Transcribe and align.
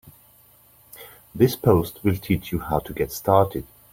This 1.35 1.55
post 1.55 2.03
will 2.03 2.15
teach 2.17 2.51
you 2.51 2.57
how 2.57 2.79
to 2.79 2.91
get 2.91 3.11
started. 3.11 3.67